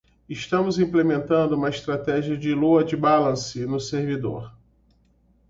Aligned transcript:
Estamos 0.27 0.79
implementando 0.79 1.55
uma 1.55 1.69
estratégia 1.69 2.35
de 2.35 2.55
load 2.55 2.97
balancing 2.97 3.67
no 3.67 3.79
servidor. 3.79 4.51